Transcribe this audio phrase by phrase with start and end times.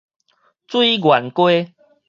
[0.67, 1.75] 水源街